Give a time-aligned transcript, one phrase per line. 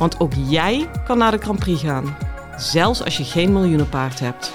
[0.00, 2.16] Want ook jij kan naar de Grand Prix gaan,
[2.56, 4.52] zelfs als je geen miljoenenpaard hebt.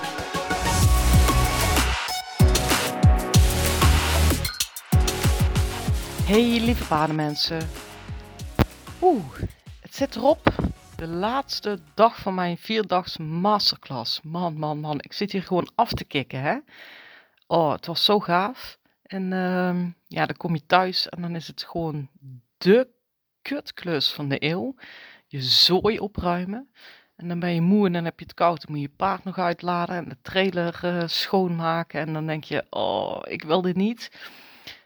[6.26, 7.68] Hey lieve paardenmensen.
[9.02, 9.26] Oeh,
[9.81, 10.54] het zit erop.
[10.95, 14.21] De laatste dag van mijn vierdags masterclass.
[14.21, 14.98] Man, man, man.
[14.99, 16.57] Ik zit hier gewoon af te kicken, hè.
[17.48, 18.77] Oh, het was zo gaaf.
[19.04, 22.09] En uh, ja, dan kom je thuis en dan is het gewoon
[22.57, 22.88] de
[23.41, 24.76] kutklus van de eeuw.
[25.35, 26.69] Je zooi opruimen.
[27.15, 28.61] En dan ben je moe en dan heb je het koud.
[28.61, 31.99] Dan moet je paard nog uitladen en de trailer uh, schoonmaken.
[31.99, 34.11] En dan denk je, oh, ik wil dit niet.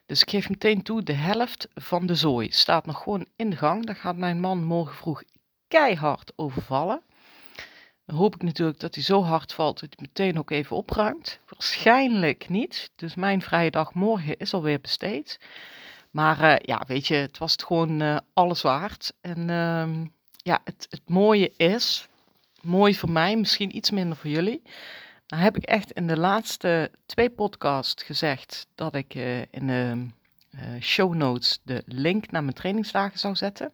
[0.06, 3.56] Dus ik geef meteen toe, de helft van de zooi staat nog gewoon in de
[3.56, 3.86] gang.
[3.86, 5.24] Daar gaat mijn man morgen vroeg
[5.68, 7.02] keihard overvallen.
[8.06, 11.40] Dan hoop ik natuurlijk dat hij zo hard valt dat hij meteen ook even opruimt.
[11.46, 12.92] Waarschijnlijk niet.
[12.96, 15.40] Dus mijn vrije dag morgen is alweer besteed.
[16.12, 19.14] Maar uh, ja, weet je, het was het gewoon uh, alles waard.
[19.22, 20.08] En uh,
[20.50, 22.08] ja, het, het mooie is,
[22.62, 24.62] mooi voor mij, misschien iets minder voor jullie.
[25.28, 30.08] Heb ik echt in de laatste twee podcasts gezegd dat ik uh, in de
[30.80, 33.72] show notes de link naar mijn trainingsdagen zou zetten.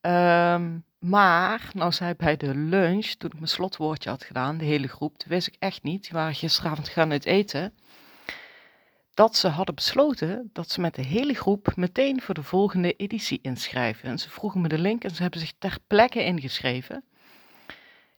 [0.00, 4.88] Um, maar, nou zei bij de lunch, toen ik mijn slotwoordje had gedaan, de hele
[4.88, 7.74] groep, wist ik echt niet, die waren gisteravond gaan uit eten,
[9.20, 13.38] dat ze hadden besloten dat ze met de hele groep meteen voor de volgende editie
[13.42, 14.08] inschrijven.
[14.08, 17.04] En ze vroegen me de link en ze hebben zich ter plekke ingeschreven.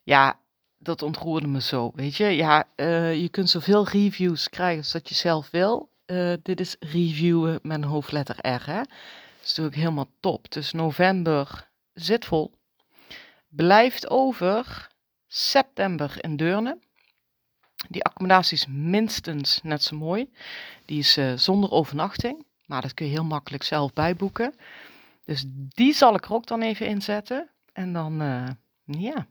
[0.03, 0.38] Ja,
[0.78, 2.25] dat ontroerde me zo, weet je.
[2.25, 5.91] Ja, uh, je kunt zoveel reviews krijgen als dat je zelf wil.
[6.06, 8.82] Uh, dit is reviewen met een hoofdletter R, hè.
[8.82, 10.53] Dat is natuurlijk helemaal top.
[10.53, 12.53] Dus november zit vol
[13.49, 14.88] blijft over
[15.26, 16.78] september in Deurne.
[17.88, 20.31] Die accommodatie is minstens net zo mooi.
[20.84, 24.54] Die is uh, zonder overnachting, maar dat kun je heel makkelijk zelf bijboeken.
[25.25, 27.50] Dus die zal ik er ook dan even inzetten.
[27.72, 28.48] En dan, uh,
[28.84, 29.26] ja.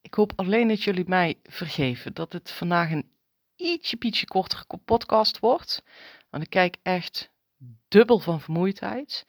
[0.00, 3.10] Ik hoop alleen dat jullie mij vergeven dat het vandaag een
[3.56, 5.82] ietsje pietje kortere podcast wordt.
[6.30, 7.30] Want ik kijk echt
[7.88, 9.26] dubbel van vermoeidheid.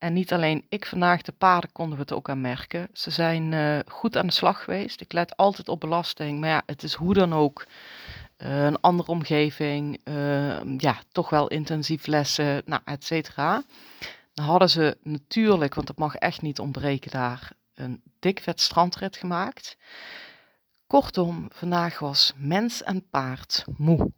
[0.00, 2.88] En niet alleen ik vandaag, de paarden konden we het ook aan merken.
[2.92, 5.00] Ze zijn uh, goed aan de slag geweest.
[5.00, 6.40] Ik let altijd op belasting.
[6.40, 7.66] Maar ja, het is hoe dan ook
[8.38, 10.00] uh, een andere omgeving.
[10.04, 13.62] Uh, ja, toch wel intensief lessen, nou, et cetera.
[14.34, 19.16] Dan hadden ze natuurlijk, want het mag echt niet ontbreken daar, een dik vet strandrit
[19.16, 19.76] gemaakt.
[20.86, 24.12] Kortom, vandaag was mens en paard moe.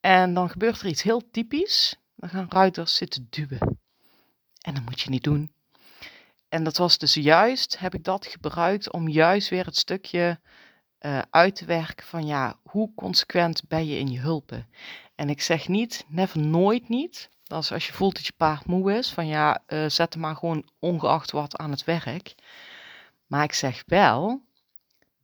[0.00, 1.96] En dan gebeurt er iets heel typisch.
[2.16, 3.79] Dan gaan ruiters zitten duwen.
[4.60, 5.52] En dat moet je niet doen.
[6.48, 10.40] En dat was dus juist, heb ik dat gebruikt om juist weer het stukje
[11.00, 14.68] uh, uit te werken van ja, hoe consequent ben je in je hulpen?
[15.14, 17.30] En ik zeg niet, never nooit niet.
[17.44, 20.22] Dat is als je voelt dat je paard moe is, van ja, uh, zet hem
[20.22, 22.34] maar gewoon ongeacht wat aan het werk.
[23.26, 24.42] Maar ik zeg wel,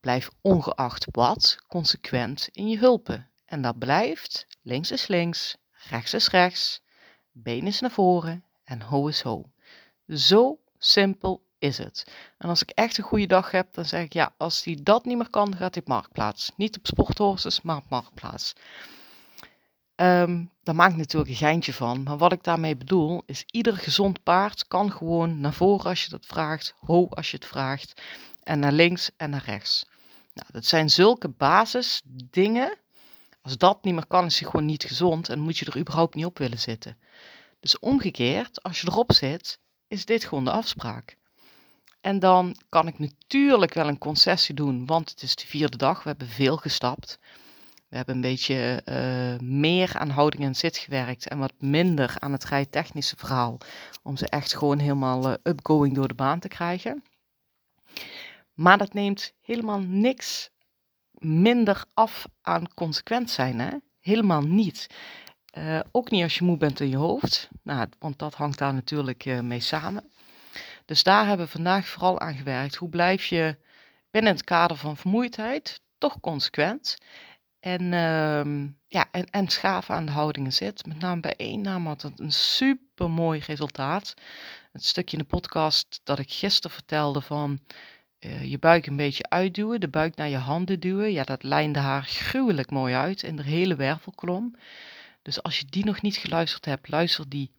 [0.00, 3.30] blijf ongeacht wat consequent in je hulpen.
[3.44, 5.56] En dat blijft, links is links,
[5.88, 6.82] rechts is rechts,
[7.32, 9.50] been is naar voren, en ho is ho.
[10.06, 12.06] Zo simpel is het.
[12.38, 15.04] En als ik echt een goede dag heb, dan zeg ik ja, als hij dat
[15.04, 16.53] niet meer kan, gaat hij op marktplaats.
[16.56, 18.54] Niet op sporthorses, maar op marktplaats.
[19.97, 22.03] Um, daar maak ik natuurlijk een geintje van.
[22.03, 26.10] Maar wat ik daarmee bedoel, is ieder gezond paard kan gewoon naar voren als je
[26.10, 28.03] dat vraagt, ho als je het vraagt,
[28.43, 29.87] en naar links en naar rechts.
[30.34, 32.78] Nou, dat zijn zulke basisdingen.
[33.43, 36.15] Als dat niet meer kan, is hij gewoon niet gezond en moet je er überhaupt
[36.15, 36.98] niet op willen zitten.
[37.60, 39.58] Dus omgekeerd, als je erop zit,
[39.88, 41.16] is dit gewoon de afspraak.
[42.00, 46.03] En dan kan ik natuurlijk wel een concessie doen, want het is de vierde dag.
[46.03, 47.18] We hebben veel gestapt.
[47.88, 52.32] We hebben een beetje uh, meer aan houding en zit gewerkt en wat minder aan
[52.32, 53.59] het rijtechnische verhaal.
[54.02, 57.04] Om ze echt gewoon helemaal uh, upgoing door de baan te krijgen.
[58.54, 60.50] Maar dat neemt helemaal niks
[61.12, 63.60] minder af aan consequent zijn.
[63.60, 63.70] Hè?
[64.00, 64.86] Helemaal niet.
[65.58, 68.74] Uh, ook niet als je moe bent in je hoofd, nou, want dat hangt daar
[68.74, 70.10] natuurlijk uh, mee samen.
[70.84, 72.74] Dus daar hebben we vandaag vooral aan gewerkt.
[72.74, 73.56] Hoe blijf je
[74.10, 76.98] binnen het kader van vermoeidheid toch consequent?
[77.60, 80.86] En uh, ja, en, en schaven aan de houdingen zit.
[80.86, 84.14] Met name bij één naam had het een super mooi resultaat.
[84.72, 87.60] Het stukje in de podcast dat ik gisteren vertelde van
[88.20, 91.12] uh, je buik een beetje uitduwen, de buik naar je handen duwen.
[91.12, 94.56] Ja, dat lijnde haar gruwelijk mooi uit in de hele wervelkolom.
[95.26, 97.50] Dus als je die nog niet geluisterd hebt, luister die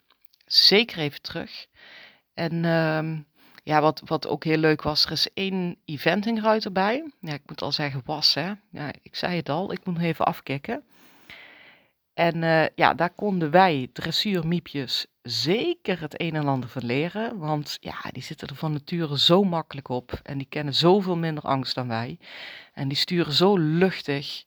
[0.45, 1.67] zeker even terug.
[2.33, 3.25] En um,
[3.63, 7.11] ja, wat, wat ook heel leuk was, er is één eventingruiter bij.
[7.19, 8.53] Ja, ik moet al zeggen was, hè.
[8.71, 10.83] Ja, ik zei het al, ik moet nog even afkicken.
[12.13, 17.37] En uh, ja, daar konden wij dressuurmiepjes zeker het een en ander van leren.
[17.37, 20.19] Want ja, die zitten er van nature zo makkelijk op.
[20.23, 22.19] En die kennen zoveel minder angst dan wij.
[22.73, 24.45] En die sturen zo luchtig.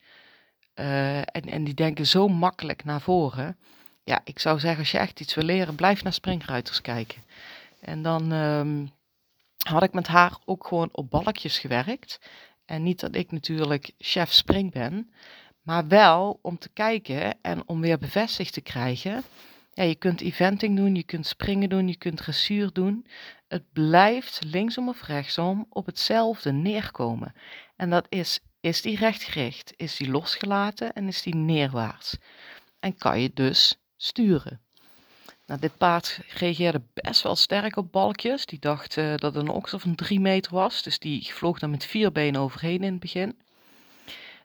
[0.80, 3.56] Uh, en, en die denken zo makkelijk naar voren.
[4.04, 7.22] Ja, ik zou zeggen, als je echt iets wil leren, blijf naar springruiters kijken.
[7.80, 8.90] En dan um,
[9.66, 12.20] had ik met haar ook gewoon op balkjes gewerkt.
[12.64, 15.10] En niet dat ik natuurlijk chef spring ben,
[15.62, 19.22] maar wel om te kijken en om weer bevestigd te krijgen.
[19.72, 23.06] Ja, je kunt eventing doen, je kunt springen doen, je kunt dressuur doen.
[23.48, 27.34] Het blijft linksom of rechtsom op hetzelfde neerkomen.
[27.76, 32.16] En dat is, is die rechtgericht, is die losgelaten en is die neerwaarts.
[32.80, 34.60] En kan je dus sturen.
[35.46, 38.46] Nou, dit paard reageerde best wel sterk op balkjes.
[38.46, 40.82] Die dacht uh, dat het een okser van 3 meter was.
[40.82, 43.38] Dus die vloog daar met vier benen overheen in het begin.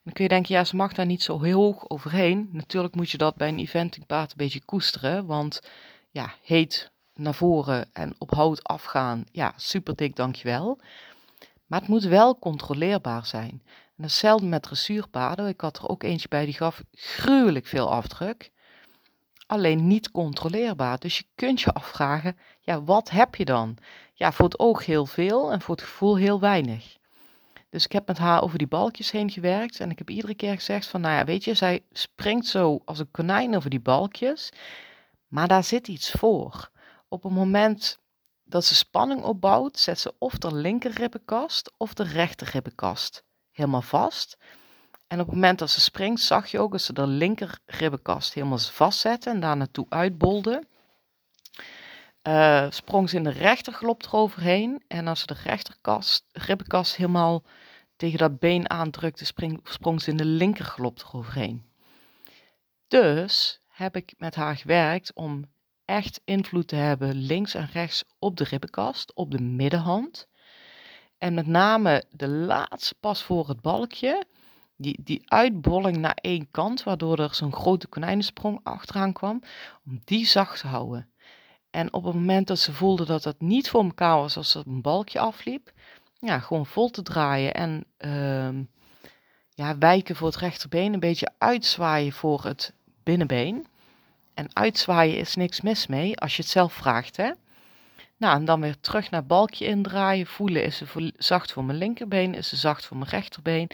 [0.04, 2.50] dan kun je denken, ja, ze mag daar niet zo heel hoog overheen.
[2.52, 5.26] Natuurlijk moet je dat bij een eventingpaard een beetje koesteren.
[5.26, 5.62] Want
[6.12, 10.80] ja, heet naar voren en op hout afgaan, ja, super dik, dankjewel.
[11.66, 13.62] Maar het moet wel controleerbaar zijn.
[13.98, 15.48] En hetzelfde met dressuurpaarden.
[15.48, 18.52] Ik had er ook eentje bij die gaf gruwelijk veel afdruk
[19.46, 21.00] alleen niet controleerbaar.
[21.00, 23.78] Dus je kunt je afvragen, ja, wat heb je dan?
[24.14, 26.98] Ja, voor het oog heel veel en voor het gevoel heel weinig.
[27.70, 30.54] Dus ik heb met haar over die balkjes heen gewerkt en ik heb iedere keer
[30.54, 34.52] gezegd van, nou ja, weet je, zij springt zo als een konijn over die balkjes,
[35.28, 36.70] maar daar zit iets voor.
[37.08, 38.00] Op het moment
[38.46, 43.82] dat ze spanning opbouwt, zet ze of de linker ribbenkast of de rechter ribbenkast helemaal
[43.82, 44.38] vast.
[45.08, 48.34] En op het moment dat ze springt, zag je ook dat ze de linker ribbenkast
[48.34, 50.64] helemaal vastzette en daar naartoe uitbolde.
[52.28, 54.84] Uh, sprong ze in de rechterglop eroverheen.
[54.88, 57.44] En als ze de rechterkast, ribbenkast helemaal
[57.96, 59.26] tegen dat been aandrukte,
[59.64, 61.66] sprong ze in de linkerglop eroverheen.
[62.88, 65.46] Dus heb ik met haar gewerkt om
[65.86, 70.28] echt invloed te hebben links en rechts op de ribbenkast, op de middenhand.
[71.18, 74.26] En met name de laatste pas voor het balkje
[74.78, 79.42] die, die uitbolling naar één kant, waardoor er zo'n grote konijnensprong achteraan kwam,
[79.86, 81.10] om die zacht te houden.
[81.70, 84.64] En op het moment dat ze voelde dat het niet voor elkaar was als er
[84.68, 85.72] een balkje afliep,
[86.20, 88.64] ja, gewoon vol te draaien en uh,
[89.50, 92.74] ja, wijken voor het rechterbeen, een beetje uitzwaaien voor het
[93.04, 93.68] binnenbeen.
[94.36, 97.32] En uitzwaaien is niks mis mee als je het zelf vraagt, hè.
[98.18, 100.28] Nou, en dan weer terug naar balkje indraaien.
[100.28, 103.70] Voelen, is ze zacht voor mijn linkerbeen, is ze zacht voor mijn rechterbeen.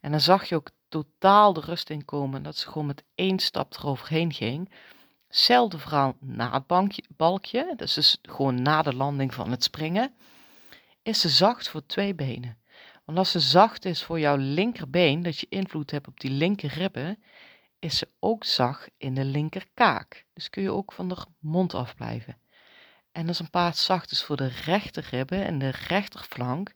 [0.00, 2.42] En dan zag je ook totaal de rust in komen.
[2.42, 4.72] Dat ze gewoon met één stap eroverheen ging.
[5.26, 10.14] Hetzelfde verhaal na het bankje, balkje, dus, dus gewoon na de landing van het springen.
[11.02, 12.58] Is ze zacht voor twee benen.
[13.04, 16.68] Want als ze zacht is voor jouw linkerbeen, dat je invloed hebt op die linker
[16.68, 17.18] ribben,
[17.78, 20.24] is ze ook zacht in de linkerkaak.
[20.32, 22.38] Dus kun je ook van de mond afblijven.
[23.12, 26.74] En als een paard zacht is voor de rechterribben en de rechterflank,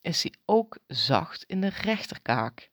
[0.00, 2.70] is hij ook zacht in de rechterkaak.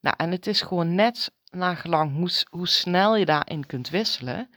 [0.00, 4.50] Nou, en het is gewoon net naar gelang hoe, hoe snel je daarin kunt wisselen.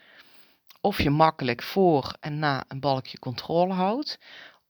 [0.82, 4.20] Of je makkelijk voor en na een balkje controle houdt.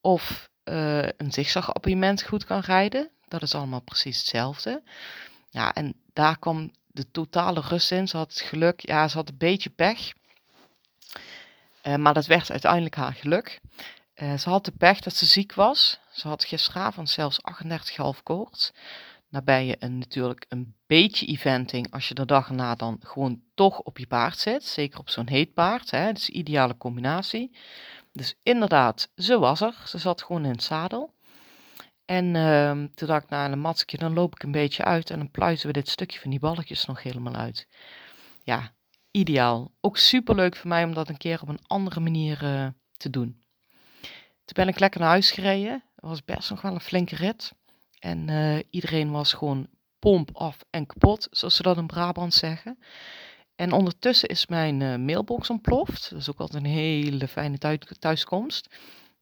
[0.01, 3.09] Of uh, een zigzagappartement goed kan rijden.
[3.27, 4.83] Dat is allemaal precies hetzelfde.
[5.49, 8.07] Ja, en daar kwam de totale rust in.
[8.07, 10.13] Ze had het geluk, ja, ze had een beetje pech.
[11.83, 13.59] Uh, maar dat werd uiteindelijk haar geluk.
[14.15, 15.99] Uh, ze had de pech dat ze ziek was.
[16.11, 17.39] Ze had gisteravond zelfs
[18.17, 18.71] 38,5 koorts.
[19.29, 23.79] Daarbij je een, natuurlijk een beetje eventing als je de dag erna dan gewoon toch
[23.79, 24.63] op je paard zit.
[24.63, 25.91] Zeker op zo'n heet paard.
[25.91, 26.05] Hè?
[26.05, 27.51] Dat is een ideale combinatie.
[28.11, 29.81] Dus inderdaad, ze was er.
[29.85, 31.13] Ze zat gewoon in het zadel.
[32.05, 35.17] En uh, toen dacht ik, nou, een matskje, dan loop ik een beetje uit en
[35.17, 37.67] dan pluizen we dit stukje van die balletjes nog helemaal uit.
[38.43, 38.73] Ja,
[39.11, 39.71] ideaal.
[39.81, 43.09] Ook super leuk voor mij om dat een keer op een andere manier uh, te
[43.09, 43.43] doen.
[44.45, 45.83] Toen ben ik lekker naar huis gereden.
[45.95, 47.53] Was best nog wel een flinke rit.
[47.99, 49.67] En uh, iedereen was gewoon
[49.99, 52.79] pomp af en kapot, zoals ze dat in Brabant zeggen.
[53.55, 56.09] En ondertussen is mijn uh, mailbox ontploft.
[56.09, 58.75] Dat is ook altijd een hele fijne thuiskomst.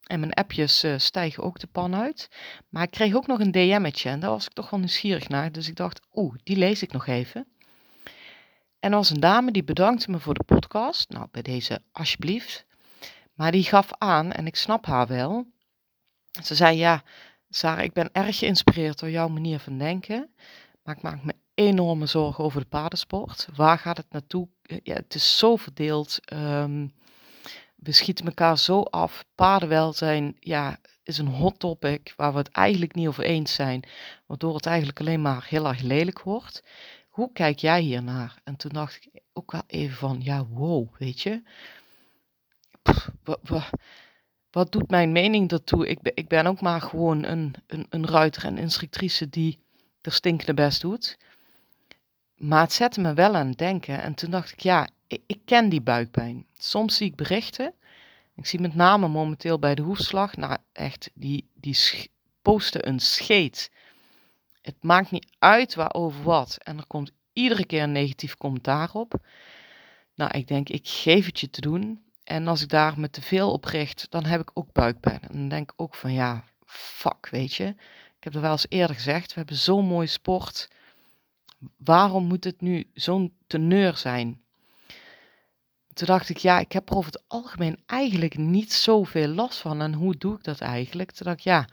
[0.03, 2.29] En mijn appjes uh, stijgen ook de pan uit.
[2.69, 5.51] Maar ik kreeg ook nog een DM'tje en daar was ik toch wel nieuwsgierig naar.
[5.51, 7.47] Dus ik dacht, oeh, die lees ik nog even.
[8.79, 11.09] En er was een dame die bedankte me voor de podcast.
[11.09, 12.65] Nou, bij deze alsjeblieft.
[13.33, 15.45] Maar die gaf aan, en ik snap haar wel.
[16.43, 17.03] Ze zei, ja,
[17.49, 20.29] Sarah, ik ben erg geïnspireerd door jouw manier van denken.
[20.83, 23.47] Maar ik maak me enorme zorgen over de paardensport.
[23.55, 24.47] Waar gaat het naartoe?
[24.83, 26.19] Ja, het is zo verdeeld.
[26.25, 26.87] Ehm,
[27.83, 29.25] we schieten elkaar zo af.
[29.35, 33.83] Paardenwelzijn ja, is een hot topic waar we het eigenlijk niet over eens zijn.
[34.25, 36.63] Waardoor het eigenlijk alleen maar heel erg lelijk wordt.
[37.09, 38.41] Hoe kijk jij hier naar?
[38.43, 41.43] En toen dacht ik ook wel even van, ja, wow, weet je.
[43.23, 43.69] wat,
[44.51, 45.87] wat, doet mijn mening daartoe?
[45.87, 49.59] Ik ik ben ook maar gewoon een, een, een ruiter en instructrice die
[50.01, 51.17] er stinkende best doet.
[52.35, 54.01] Maar het zette me wel aan het denken.
[54.01, 54.87] En toen dacht ik, ja,
[55.25, 56.45] ik, ken die buikpijn.
[56.57, 57.73] Soms zie ik berichten.
[58.35, 61.77] Ik zie met name momenteel bij de hoefslag, nou echt, die, die
[62.41, 63.71] posten een scheet.
[64.61, 66.57] Het maakt niet uit waarover wat.
[66.63, 69.13] En er komt iedere keer een negatief commentaar op.
[70.15, 72.03] Nou, ik denk, ik geef het je te doen.
[72.23, 75.21] En als ik daar me te veel op richt, dan heb ik ook buikpijn.
[75.21, 77.65] En dan denk ik ook van, ja, fuck, weet je.
[78.17, 80.69] Ik heb er wel eens eerder gezegd, we hebben zo'n mooi sport.
[81.77, 84.42] Waarom moet het nu zo'n teneur zijn?
[85.93, 89.81] Toen dacht ik, ja, ik heb er over het algemeen eigenlijk niet zoveel last van.
[89.81, 91.11] En hoe doe ik dat eigenlijk?
[91.11, 91.67] Toen dacht ik, ja,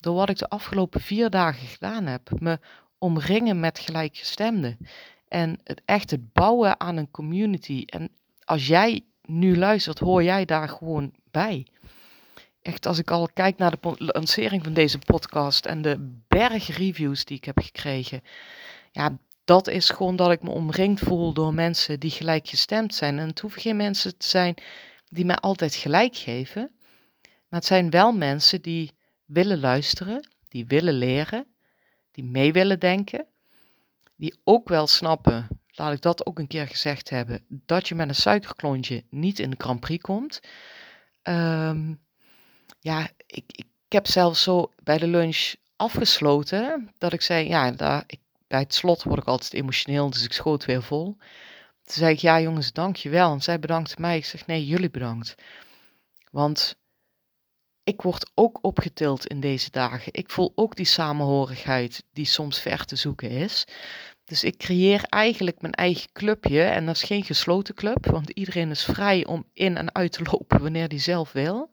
[0.00, 2.58] door wat ik de afgelopen vier dagen gedaan heb, me
[2.98, 4.78] omringen met gelijkgestemden.
[5.28, 7.82] En het echt het bouwen aan een community.
[7.86, 8.10] En
[8.44, 11.66] als jij nu luistert, hoor jij daar gewoon bij.
[12.62, 17.24] Echt, als ik al kijk naar de lancering van deze podcast en de berg reviews
[17.24, 18.22] die ik heb gekregen.
[18.92, 23.18] Ja, dat is gewoon dat ik me omringd voel door mensen die gelijkgestemd zijn.
[23.18, 24.54] En het hoeven geen mensen te zijn
[25.08, 26.70] die mij altijd gelijk geven.
[27.22, 28.92] Maar het zijn wel mensen die
[29.24, 31.46] willen luisteren, die willen leren,
[32.10, 33.26] die mee willen denken,
[34.16, 38.08] die ook wel snappen, laat ik dat ook een keer gezegd hebben, dat je met
[38.08, 40.40] een suikerklontje niet in de Grand Prix komt.
[41.22, 41.94] Ehm,
[42.80, 48.04] ja, ik, ik, heb zelfs zo bij de lunch afgesloten dat ik zei, ja, daar,
[48.06, 51.16] ik, bij het slot word ik altijd emotioneel, dus ik schoot weer vol.
[51.82, 53.32] Toen zei ik, ja jongens, dankjewel.
[53.32, 54.16] En zij bedankte mij.
[54.16, 55.34] Ik zeg, nee, jullie bedankt.
[56.30, 56.78] Want
[57.84, 60.12] ik word ook opgetild in deze dagen.
[60.12, 63.66] Ik voel ook die samenhorigheid die soms ver te zoeken is.
[64.24, 66.62] Dus ik creëer eigenlijk mijn eigen clubje.
[66.62, 70.22] En dat is geen gesloten club, want iedereen is vrij om in en uit te
[70.22, 71.70] lopen wanneer hij zelf wil.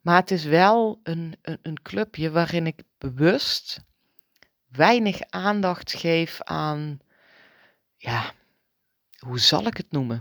[0.00, 3.80] Maar het is wel een, een, een clubje waarin ik bewust
[4.70, 7.00] weinig aandacht geef aan,
[7.96, 8.32] ja,
[9.18, 10.20] hoe zal ik het noemen?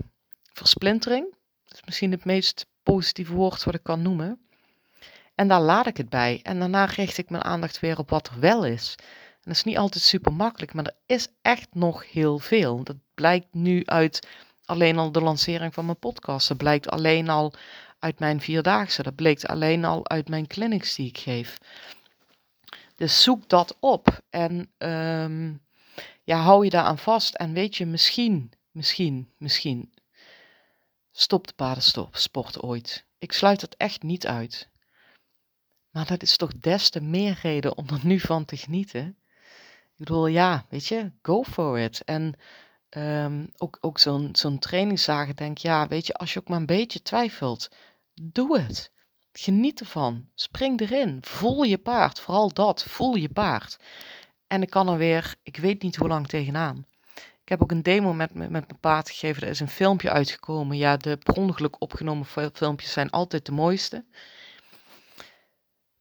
[0.53, 1.35] Versplintering.
[1.65, 4.39] Dat is misschien het meest positieve woord wat ik kan noemen.
[5.35, 6.39] En daar laat ik het bij.
[6.43, 8.95] En daarna richt ik mijn aandacht weer op wat er wel is.
[8.99, 12.83] En dat is niet altijd super makkelijk, maar er is echt nog heel veel.
[12.83, 14.27] Dat blijkt nu uit
[14.65, 16.47] alleen al de lancering van mijn podcast.
[16.47, 17.53] Dat blijkt alleen al
[17.99, 19.03] uit mijn vierdaagse.
[19.03, 21.57] Dat blijkt alleen al uit mijn clinics die ik geef.
[22.99, 25.53] Dus zoek dat op en ehm,
[26.23, 27.35] ja, hou je daar aan vast.
[27.35, 29.93] En weet je, misschien, misschien, misschien
[31.11, 33.05] stopt de paardensport ooit.
[33.17, 34.69] Ik sluit het echt niet uit.
[35.89, 39.07] Maar dat is toch des te meer reden om er nu van te genieten.
[39.83, 42.03] Ik bedoel, ja, weet je, go for it.
[42.03, 42.33] En
[42.89, 46.65] ehm, ook, ook zo'n zo'n trainingszagen denk, ja, weet je, als je ook maar een
[46.65, 47.69] beetje twijfelt,
[48.21, 48.91] doe het.
[49.41, 50.29] Geniet ervan.
[50.35, 51.17] Spring erin.
[51.21, 52.19] Voel je paard.
[52.19, 52.83] Vooral dat.
[52.83, 53.79] Voel je paard.
[54.47, 56.85] En ik kan er weer, ik weet niet hoe lang tegenaan.
[57.15, 59.43] Ik heb ook een demo met, met, mijn paard gegeven.
[59.43, 60.77] Er is een filmpje uitgekomen.
[60.77, 64.05] Ja, de per ongeluk opgenomen filmpjes zijn altijd de mooiste.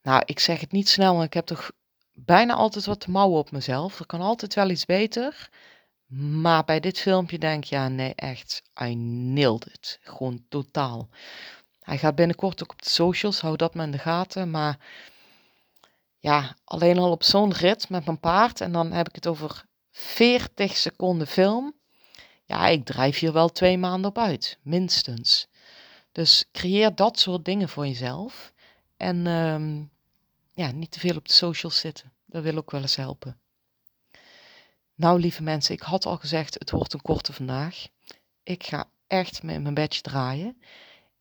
[0.03, 1.71] Nou, ik zeg het niet snel, maar ik heb toch
[2.13, 3.99] bijna altijd wat te mouwen op mezelf.
[3.99, 5.49] Er kan altijd wel iets beter.
[6.43, 9.99] Maar bij dit filmpje denk ik, ja, nee, echt, I nailed it.
[10.03, 11.09] Gewoon totaal.
[11.89, 14.51] Hij gaat binnenkort ook op de socials, hou dat maar in de gaten.
[14.51, 14.79] Maar
[16.19, 19.65] ja, alleen al op zo'n rit met mijn paard en dan heb ik het over
[19.91, 21.75] 40 seconden film.
[22.45, 25.47] Ja, ik drijf hier wel twee maanden op uit, minstens.
[26.13, 28.53] Dus creëer dat soort dingen voor jezelf.
[28.97, 29.83] En ehm,
[30.55, 32.13] ja, niet te veel op de socials zitten.
[32.27, 33.41] Dat wil ook wel eens helpen.
[34.95, 37.87] Nou, lieve mensen, ik had al gezegd, het wordt een korte vandaag.
[38.43, 40.57] Ik ga echt met mijn bedje draaien.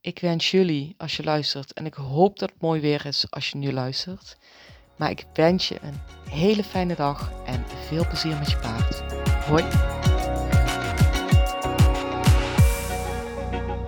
[0.01, 3.49] Ik wens jullie, als je luistert, en ik hoop dat het mooi weer is als
[3.49, 4.37] je nu luistert.
[4.95, 5.99] Maar ik wens je een
[6.29, 9.03] hele fijne dag en veel plezier met je paard.
[9.45, 9.63] Hoi!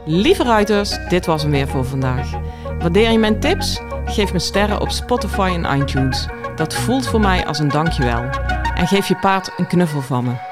[0.05, 2.31] Lieve ruiters, dit was hem weer voor vandaag.
[2.79, 3.79] Waardeer je mijn tips?
[4.05, 6.27] Geef me sterren op Spotify en iTunes.
[6.55, 8.23] Dat voelt voor mij als een dankjewel.
[8.75, 10.48] En geef je paard een knuffel van me.